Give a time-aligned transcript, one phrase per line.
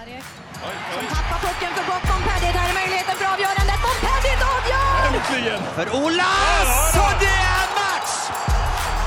[0.00, 0.24] Cehlarik
[0.94, 2.04] som tappar pucken för gott.
[2.08, 3.78] Montpellier, där är möjligheten för avgörandet.
[3.86, 4.96] Montpellier avgör!
[5.06, 5.62] Äntligen!
[5.74, 6.96] För Olas!
[7.04, 8.14] Och det är match!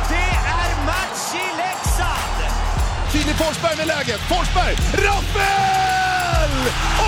[0.10, 0.30] Det
[0.60, 2.38] är match i Leksand!
[3.12, 4.22] Filip Forsberg med läget.
[4.32, 4.76] Forsberg!
[5.06, 6.54] Rappel!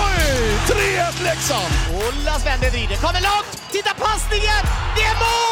[0.06, 0.24] Oj!
[0.68, 1.72] 3-1 Leksand!
[1.94, 3.50] Olas vänder, vrider, kommer långt!
[3.70, 4.62] Titta passningen!
[4.96, 5.45] Det är mål!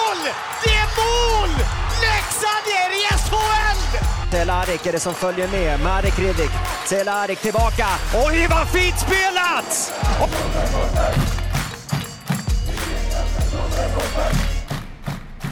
[4.45, 5.81] Cehlárik är det som följer med.
[5.81, 6.51] Marek Hrivik.
[6.89, 7.87] Cehlárik tillbaka.
[8.27, 9.71] Oj, vad fint spelat!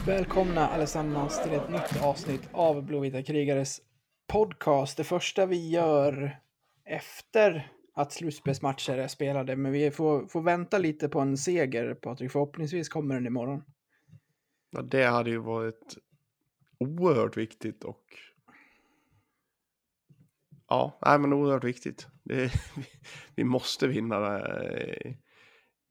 [0.07, 3.81] Välkomna allesammans till ett nytt avsnitt av Blåvita krigares
[4.27, 4.97] podcast.
[4.97, 6.39] Det första vi gör
[6.85, 12.33] efter att slutspelsmatcher är spelade, men vi får, får vänta lite på en seger, Patrik.
[12.33, 13.63] Förhoppningsvis kommer den imorgon.
[14.71, 15.97] Ja, det hade ju varit
[16.79, 18.03] oerhört viktigt och
[20.73, 22.07] ja, nej, men oerhört viktigt.
[22.25, 22.53] Det,
[23.37, 24.41] vi måste vinna
[24.81, 25.17] i-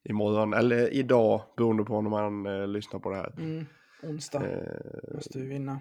[0.09, 3.33] imorgon eller idag beroende på när man eh, lyssnar på det här.
[3.37, 3.65] Mm,
[4.03, 5.79] onsdag Eh, måste vi vinna.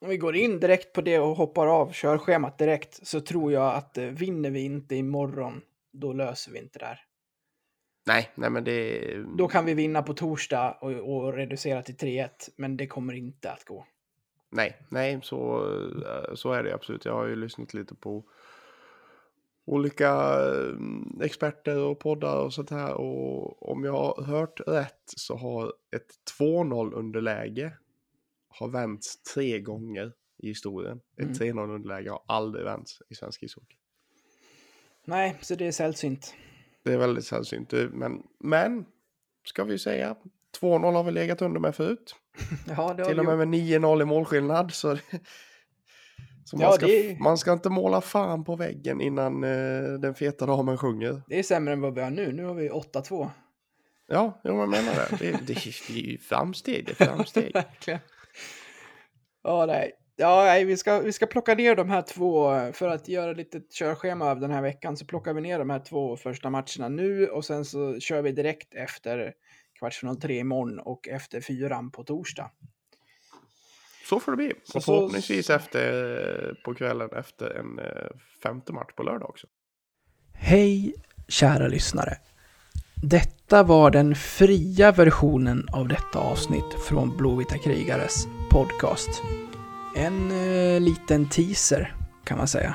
[0.00, 3.74] Om vi går in direkt på det och hoppar av körschemat direkt så tror jag
[3.74, 5.60] att eh, vinner vi inte imorgon,
[5.92, 7.00] då löser vi inte det här.
[8.06, 12.28] nej, nej, men det Då kan vi vinna på torsdag och, och reducera till 3-1,
[12.56, 13.86] men det kommer inte att gå.
[14.52, 15.64] Nej, nej, så,
[16.06, 17.04] eh, så är det absolut.
[17.04, 18.24] Jag har ju lyssnat lite på
[19.64, 22.94] olika eh, experter och poddar och sånt här.
[22.94, 27.72] Och om jag har hört rätt så har ett 2-0 underläge
[28.48, 31.00] har vänts tre gånger i historien.
[31.18, 31.32] Mm.
[31.32, 33.76] Ett 3-0 underläge har aldrig vänts i svensk ishockey.
[35.04, 36.34] Nej, så det är sällsynt.
[36.82, 37.72] Det är väldigt sällsynt.
[37.92, 38.84] Men, men
[39.44, 40.16] ska vi säga,
[40.62, 42.14] 2-0 har vi legat under med förut.
[42.76, 44.72] Ja, Till och med med 9-0 i målskillnad.
[44.72, 44.96] Så,
[46.44, 50.14] så man, Ja, ska, är- man ska inte måla fan på väggen innan eh, den
[50.14, 51.22] feta damen sjunger.
[51.28, 52.32] Det är sämre än vad vi har nu.
[52.32, 53.30] Nu har vi 8-2.
[54.06, 55.16] Ja, jag menar det.
[55.18, 57.54] Det, det, det är ju framsteg, det är framsteg.
[59.44, 59.92] Ja, nej.
[60.16, 63.60] Ja, nej, vi ska, vi ska plocka ner de här två för att göra lite
[63.78, 64.96] körschema av den här veckan.
[64.96, 68.32] Så plockar vi ner de här två första matcherna nu och sen så kör vi
[68.32, 69.32] direkt efter
[69.82, 72.50] kvartsfinal tre imorgon och efter fyran på torsdag.
[74.08, 74.52] Så får det bli.
[74.64, 78.10] Så- Och förhoppningsvis efter, på kvällen efter en eh,
[78.42, 79.46] femte match på lördag också.
[80.34, 80.94] Hej
[81.28, 82.16] kära lyssnare.
[82.94, 89.22] Detta var den fria versionen av detta avsnitt från Blåvita krigares podcast.
[89.96, 92.74] En eh, liten teaser kan man säga.